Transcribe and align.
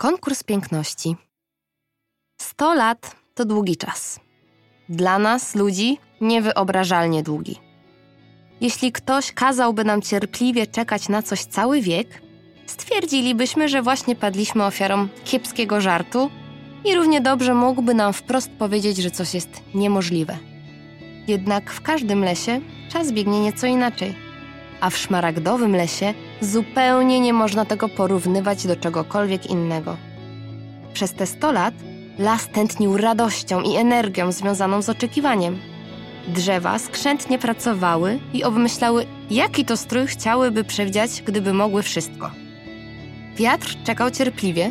Konkurs 0.00 0.42
piękności. 0.42 1.16
100 2.40 2.74
lat 2.74 3.16
to 3.34 3.44
długi 3.44 3.76
czas. 3.76 4.20
Dla 4.88 5.18
nas, 5.18 5.54
ludzi, 5.54 5.98
niewyobrażalnie 6.20 7.22
długi. 7.22 7.56
Jeśli 8.60 8.92
ktoś 8.92 9.32
kazałby 9.32 9.84
nam 9.84 10.02
cierpliwie 10.02 10.66
czekać 10.66 11.08
na 11.08 11.22
coś 11.22 11.44
cały 11.44 11.80
wiek, 11.80 12.22
stwierdzilibyśmy, 12.66 13.68
że 13.68 13.82
właśnie 13.82 14.16
padliśmy 14.16 14.64
ofiarą 14.64 15.08
kiepskiego 15.24 15.80
żartu 15.80 16.30
i 16.84 16.94
równie 16.94 17.20
dobrze 17.20 17.54
mógłby 17.54 17.94
nam 17.94 18.12
wprost 18.12 18.50
powiedzieć, 18.50 18.96
że 18.96 19.10
coś 19.10 19.34
jest 19.34 19.62
niemożliwe. 19.74 20.38
Jednak 21.28 21.70
w 21.70 21.80
każdym 21.80 22.24
lesie 22.24 22.60
czas 22.92 23.12
biegnie 23.12 23.40
nieco 23.40 23.66
inaczej. 23.66 24.14
A 24.80 24.90
w 24.90 24.96
szmaragdowym 24.98 25.76
lesie 25.76 26.14
zupełnie 26.40 27.20
nie 27.20 27.32
można 27.32 27.64
tego 27.64 27.88
porównywać 27.88 28.66
do 28.66 28.76
czegokolwiek 28.76 29.46
innego. 29.46 29.96
Przez 30.92 31.12
te 31.12 31.26
100 31.26 31.52
lat 31.52 31.74
las 32.18 32.48
tętnił 32.48 32.96
radością 32.96 33.62
i 33.62 33.76
energią 33.76 34.32
związaną 34.32 34.82
z 34.82 34.88
oczekiwaniem. 34.88 35.58
Drzewa 36.28 36.78
skrzętnie 36.78 37.38
pracowały 37.38 38.18
i 38.32 38.44
obmyślały, 38.44 39.06
jaki 39.30 39.64
to 39.64 39.76
strój 39.76 40.06
chciałyby 40.06 40.64
przewdziać, 40.64 41.22
gdyby 41.22 41.52
mogły 41.52 41.82
wszystko. 41.82 42.30
Wiatr 43.36 43.76
czekał 43.84 44.10
cierpliwie, 44.10 44.70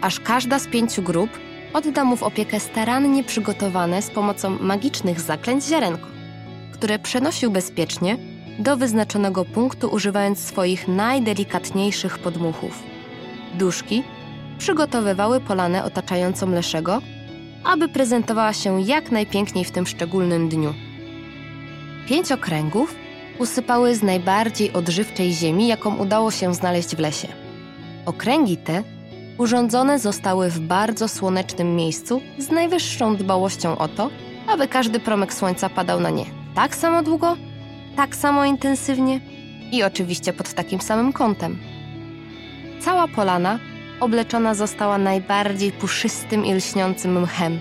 aż 0.00 0.20
każda 0.20 0.58
z 0.58 0.66
pięciu 0.66 1.02
grup 1.02 1.30
odda 1.72 2.04
mu 2.04 2.16
w 2.16 2.22
opiekę 2.22 2.60
starannie 2.60 3.24
przygotowane 3.24 4.02
z 4.02 4.10
pomocą 4.10 4.58
magicznych 4.60 5.20
zaklęć 5.20 5.64
ziarenko, 5.64 6.06
które 6.72 6.98
przenosił 6.98 7.50
bezpiecznie 7.50 8.33
do 8.58 8.76
wyznaczonego 8.76 9.44
punktu 9.44 9.88
używając 9.88 10.38
swoich 10.38 10.88
najdelikatniejszych 10.88 12.18
podmuchów. 12.18 12.82
Duszki 13.54 14.02
przygotowywały 14.58 15.40
polanę 15.40 15.84
otaczającą 15.84 16.50
Leszego, 16.50 17.02
aby 17.64 17.88
prezentowała 17.88 18.52
się 18.52 18.80
jak 18.80 19.10
najpiękniej 19.10 19.64
w 19.64 19.70
tym 19.70 19.86
szczególnym 19.86 20.48
dniu. 20.48 20.74
Pięć 22.08 22.32
okręgów 22.32 22.94
usypały 23.38 23.94
z 23.94 24.02
najbardziej 24.02 24.72
odżywczej 24.72 25.32
ziemi, 25.32 25.68
jaką 25.68 25.96
udało 25.96 26.30
się 26.30 26.54
znaleźć 26.54 26.96
w 26.96 26.98
lesie. 26.98 27.28
Okręgi 28.06 28.56
te 28.56 28.82
urządzone 29.38 29.98
zostały 29.98 30.50
w 30.50 30.60
bardzo 30.60 31.08
słonecznym 31.08 31.76
miejscu 31.76 32.20
z 32.38 32.50
najwyższą 32.50 33.16
dbałością 33.16 33.78
o 33.78 33.88
to, 33.88 34.10
aby 34.48 34.68
każdy 34.68 35.00
promyk 35.00 35.34
słońca 35.34 35.68
padał 35.68 36.00
na 36.00 36.10
nie 36.10 36.44
tak 36.54 36.76
samo 36.76 37.02
długo, 37.02 37.36
tak 37.96 38.16
samo 38.16 38.44
intensywnie 38.44 39.20
i 39.72 39.82
oczywiście 39.82 40.32
pod 40.32 40.52
takim 40.52 40.80
samym 40.80 41.12
kątem. 41.12 41.58
Cała 42.80 43.08
polana 43.08 43.58
obleczona 44.00 44.54
została 44.54 44.98
najbardziej 44.98 45.72
puszystym 45.72 46.44
i 46.44 46.54
lśniącym 46.54 47.22
mchem. 47.22 47.58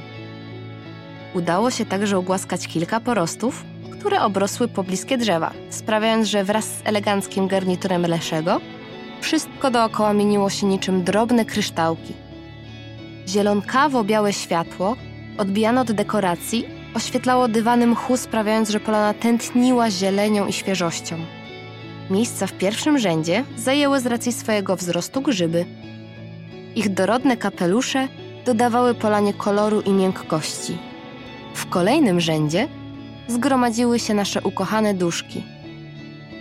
Udało 1.33 1.71
się 1.71 1.85
także 1.85 2.19
ugłaskać 2.19 2.67
kilka 2.67 2.99
porostów, 2.99 3.63
które 3.91 4.21
obrosły 4.21 4.67
pobliskie 4.67 5.17
drzewa, 5.17 5.51
sprawiając, 5.69 6.27
że 6.27 6.43
wraz 6.43 6.65
z 6.65 6.81
eleganckim 6.83 7.47
garniturem 7.47 8.01
Leszego 8.01 8.61
wszystko 9.21 9.71
dookoła 9.71 10.13
mieniło 10.13 10.49
się 10.49 10.65
niczym 10.67 11.03
drobne 11.03 11.45
kryształki. 11.45 12.13
Zielonkawo-białe 13.27 14.33
światło, 14.33 14.95
odbijane 15.37 15.81
od 15.81 15.91
dekoracji, 15.91 16.65
oświetlało 16.93 17.47
dywany 17.47 17.87
mchu, 17.87 18.17
sprawiając, 18.17 18.69
że 18.69 18.79
polana 18.79 19.13
tętniła 19.13 19.91
zielenią 19.91 20.47
i 20.47 20.53
świeżością. 20.53 21.15
Miejsca 22.09 22.47
w 22.47 22.53
pierwszym 22.53 22.97
rzędzie 22.97 23.43
zajęły 23.57 23.99
z 23.99 24.05
racji 24.05 24.33
swojego 24.33 24.75
wzrostu 24.75 25.21
grzyby. 25.21 25.65
Ich 26.75 26.89
dorodne 26.89 27.37
kapelusze 27.37 28.07
dodawały 28.45 28.93
polanie 28.93 29.33
koloru 29.33 29.81
i 29.81 29.91
miękkości. 29.91 30.77
W 31.53 31.69
kolejnym 31.69 32.19
rzędzie 32.19 32.67
zgromadziły 33.27 33.99
się 33.99 34.13
nasze 34.13 34.41
ukochane 34.41 34.93
duszki. 34.93 35.43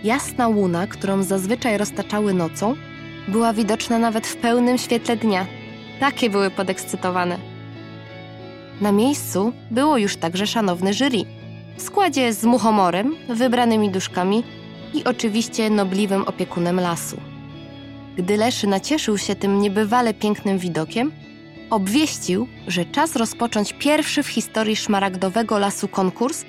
Jasna 0.05 0.49
łuna, 0.49 0.87
którą 0.87 1.23
zazwyczaj 1.23 1.79
roztaczały 1.79 2.35
nocą, 2.35 2.75
była 3.29 3.53
widoczna 3.53 3.99
nawet 3.99 4.27
w 4.27 4.37
pełnym 4.37 4.79
świetle 4.79 5.17
dnia. 5.17 5.47
Takie 6.01 6.31
były 6.31 6.51
podekscytowane. 6.51 7.52
Na 8.83 8.93
miejscu 8.93 9.53
było 9.71 9.99
już 9.99 10.17
także 10.17 10.47
szanowne 10.47 10.93
jury. 10.93 11.25
W 11.77 11.83
składzie 11.83 12.33
z 12.33 12.45
muchomorem, 12.45 13.15
wybranymi 13.29 13.91
duszkami 13.91 14.43
i 14.95 15.05
oczywiście 15.05 15.71
nobliwym 15.71 16.23
opiekunem 16.23 16.81
lasu. 16.81 17.17
Gdy 18.17 18.37
Leszy 18.37 18.67
nacieszył 18.67 19.19
się 19.19 19.35
tym 19.35 19.61
niebywale 19.61 20.15
pięknym 20.15 20.59
widokiem, 20.59 21.13
obwieścił, 21.71 22.49
że 22.67 22.85
czas 22.85 23.17
rozpocząć 23.17 23.75
pierwszy 23.79 24.23
w 24.23 24.29
historii 24.29 24.77
szmaragdowego 24.77 25.59
lasu 25.59 25.89
konkurs 25.89 26.45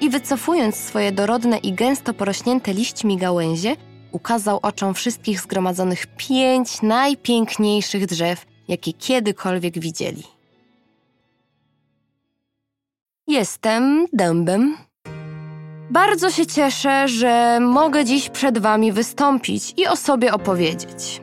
i 0.00 0.10
wycofując 0.10 0.76
swoje 0.76 1.12
dorodne 1.12 1.58
i 1.58 1.72
gęsto 1.72 2.14
porośnięte 2.14 2.72
liśćmi 2.72 3.16
gałęzie, 3.16 3.76
ukazał 4.12 4.58
oczom 4.62 4.94
wszystkich 4.94 5.40
zgromadzonych 5.40 6.06
pięć 6.06 6.82
najpiękniejszych 6.82 8.06
drzew, 8.06 8.46
jakie 8.68 8.92
kiedykolwiek 8.92 9.78
widzieli. 9.78 10.35
Jestem 13.28 14.06
dębem. 14.12 14.76
Bardzo 15.90 16.30
się 16.30 16.46
cieszę, 16.46 17.08
że 17.08 17.60
mogę 17.60 18.04
dziś 18.04 18.28
przed 18.28 18.58
Wami 18.58 18.92
wystąpić 18.92 19.74
i 19.76 19.86
o 19.86 19.96
sobie 19.96 20.32
opowiedzieć. 20.32 21.22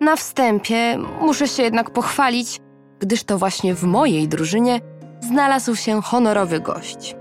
Na 0.00 0.16
wstępie 0.16 0.98
muszę 1.20 1.48
się 1.48 1.62
jednak 1.62 1.90
pochwalić, 1.90 2.60
gdyż 2.98 3.24
to 3.24 3.38
właśnie 3.38 3.74
w 3.74 3.82
mojej 3.82 4.28
drużynie 4.28 4.80
znalazł 5.20 5.76
się 5.76 6.02
honorowy 6.02 6.60
gość. 6.60 7.16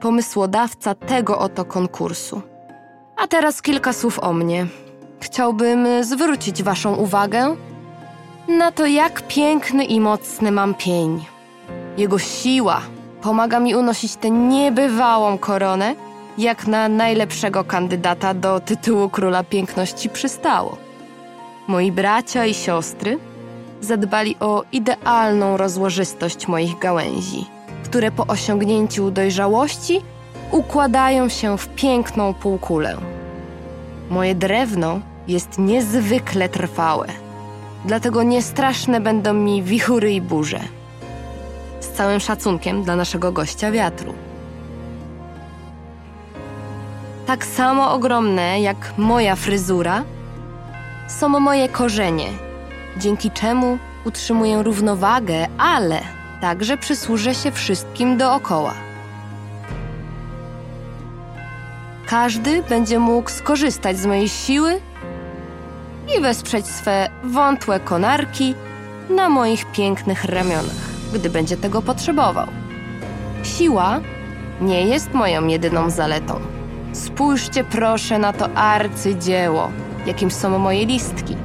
Pomysłodawca 0.00 0.94
tego 0.94 1.38
oto 1.38 1.64
konkursu. 1.64 2.42
A 3.16 3.26
teraz 3.26 3.62
kilka 3.62 3.92
słów 3.92 4.18
o 4.18 4.32
mnie. 4.32 4.66
Chciałbym 5.20 6.04
zwrócić 6.04 6.62
Waszą 6.62 6.94
uwagę 6.94 7.56
na 8.48 8.72
to, 8.72 8.86
jak 8.86 9.26
piękny 9.26 9.84
i 9.84 10.00
mocny 10.00 10.52
mam 10.52 10.74
pień. 10.74 11.24
Jego 11.96 12.18
siła 12.18 12.82
pomaga 13.22 13.60
mi 13.60 13.74
unosić 13.74 14.16
tę 14.16 14.30
niebywałą 14.30 15.38
koronę, 15.38 15.94
jak 16.38 16.66
na 16.66 16.88
najlepszego 16.88 17.64
kandydata 17.64 18.34
do 18.34 18.60
tytułu 18.60 19.08
króla 19.08 19.44
piękności 19.44 20.08
przystało. 20.08 20.76
Moi 21.66 21.92
bracia 21.92 22.46
i 22.46 22.54
siostry 22.54 23.18
zadbali 23.80 24.36
o 24.40 24.62
idealną 24.72 25.56
rozłożystość 25.56 26.48
moich 26.48 26.78
gałęzi, 26.78 27.46
które 27.84 28.10
po 28.10 28.26
osiągnięciu 28.26 29.10
dojrzałości 29.10 30.00
układają 30.50 31.28
się 31.28 31.58
w 31.58 31.68
piękną 31.68 32.34
półkulę. 32.34 32.96
Moje 34.10 34.34
drewno 34.34 35.00
jest 35.28 35.58
niezwykle 35.58 36.48
trwałe, 36.48 37.08
dlatego 37.84 38.22
niestraszne 38.22 39.00
będą 39.00 39.32
mi 39.32 39.62
wichury 39.62 40.12
i 40.12 40.20
burze. 40.20 40.60
Z 41.92 41.94
całym 41.94 42.20
szacunkiem 42.20 42.82
dla 42.82 42.96
naszego 42.96 43.32
gościa 43.32 43.70
wiatru. 43.70 44.14
Tak 47.26 47.44
samo 47.44 47.92
ogromne 47.92 48.60
jak 48.60 48.92
moja 48.98 49.36
fryzura 49.36 50.04
są 51.08 51.28
moje 51.28 51.68
korzenie, 51.68 52.26
dzięki 52.96 53.30
czemu 53.30 53.78
utrzymuję 54.04 54.62
równowagę, 54.62 55.46
ale 55.58 56.00
także 56.40 56.76
przysłużę 56.76 57.34
się 57.34 57.52
wszystkim 57.52 58.16
dookoła. 58.16 58.74
Każdy 62.06 62.62
będzie 62.62 62.98
mógł 62.98 63.30
skorzystać 63.30 63.98
z 63.98 64.06
mojej 64.06 64.28
siły 64.28 64.80
i 66.18 66.20
wesprzeć 66.20 66.66
swe 66.66 67.08
wątłe 67.24 67.80
konarki 67.80 68.54
na 69.10 69.28
moich 69.28 69.72
pięknych 69.72 70.24
ramionach, 70.24 70.91
gdy 71.12 71.30
będzie 71.30 71.56
tego 71.56 71.82
potrzebował. 71.82 72.46
Siła 73.42 74.00
nie 74.60 74.82
jest 74.82 75.14
moją 75.14 75.46
jedyną 75.46 75.90
zaletą. 75.90 76.40
Spójrzcie 76.92 77.64
proszę 77.64 78.18
na 78.18 78.32
to 78.32 78.54
arcydzieło, 78.54 79.70
jakim 80.06 80.30
są 80.30 80.58
moje 80.58 80.86
listki. 80.86 81.36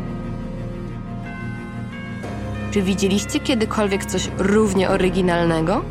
Czy 2.72 2.81
widzieliście 2.81 3.40
kiedykolwiek 3.40 4.06
coś 4.06 4.30
równie 4.38 4.90
oryginalnego? 4.90 5.81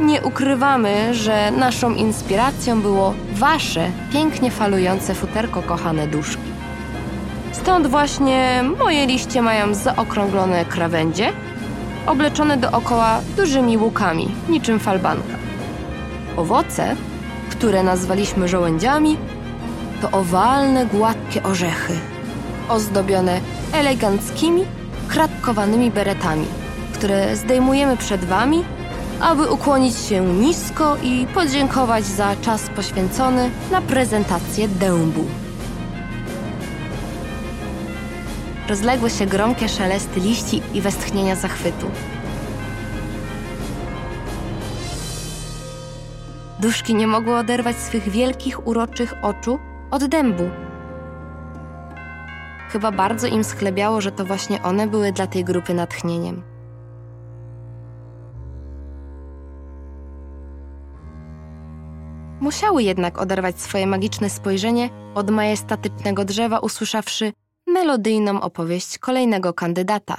Nie 0.00 0.22
ukrywamy, 0.22 1.14
że 1.14 1.50
naszą 1.50 1.94
inspiracją 1.94 2.82
było 2.82 3.14
wasze 3.32 3.90
pięknie 4.12 4.50
falujące 4.50 5.14
futerko, 5.14 5.62
kochane 5.62 6.06
duszki. 6.06 6.50
Stąd 7.52 7.86
właśnie 7.86 8.64
moje 8.78 9.06
liście 9.06 9.42
mają 9.42 9.74
zaokrąglone 9.74 10.64
krawędzie, 10.64 11.32
obleczone 12.06 12.56
dookoła 12.56 13.20
dużymi 13.36 13.76
łukami, 13.78 14.28
niczym 14.48 14.78
falbanka. 14.80 15.34
Owoce, 16.36 16.96
które 17.50 17.82
nazwaliśmy 17.82 18.48
żołędziami, 18.48 19.16
to 20.02 20.10
owalne, 20.10 20.86
gładkie 20.86 21.42
orzechy. 21.42 21.92
ozdobione 22.68 23.40
eleganckimi, 23.72 24.64
kratkowanymi 25.08 25.90
beretami, 25.90 26.46
które 26.94 27.36
zdejmujemy 27.36 27.96
przed 27.96 28.24
Wami, 28.24 28.64
aby 29.20 29.50
ukłonić 29.50 29.96
się 29.96 30.20
nisko 30.20 30.96
i 31.02 31.26
podziękować 31.34 32.04
za 32.04 32.36
czas 32.36 32.68
poświęcony 32.76 33.50
na 33.70 33.80
prezentację 33.80 34.68
dębu. 34.68 35.24
Rozległy 38.70 39.10
się 39.10 39.26
gromkie 39.26 39.68
szelesty 39.68 40.20
liści 40.20 40.62
i 40.74 40.80
westchnienia 40.80 41.36
zachwytu. 41.36 41.90
Duszki 46.60 46.94
nie 46.94 47.06
mogły 47.06 47.36
oderwać 47.36 47.76
swych 47.76 48.08
wielkich, 48.08 48.66
uroczych 48.66 49.14
oczu 49.22 49.58
od 49.90 50.04
dębu. 50.04 50.50
Chyba 52.68 52.92
bardzo 52.92 53.26
im 53.26 53.44
schlebiało, 53.44 54.00
że 54.00 54.12
to 54.12 54.24
właśnie 54.24 54.62
one 54.62 54.86
były 54.86 55.12
dla 55.12 55.26
tej 55.26 55.44
grupy 55.44 55.74
natchnieniem. 55.74 56.42
Musiały 62.40 62.82
jednak 62.82 63.18
oderwać 63.18 63.60
swoje 63.60 63.86
magiczne 63.86 64.30
spojrzenie 64.30 64.90
od 65.14 65.30
majestatycznego 65.30 66.24
drzewa, 66.24 66.58
usłyszawszy 66.58 67.32
melodyjną 67.80 68.40
opowieść 68.40 68.98
kolejnego 68.98 69.54
kandydata. 69.54 70.18